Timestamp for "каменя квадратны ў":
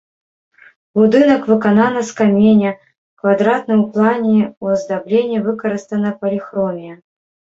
2.21-3.85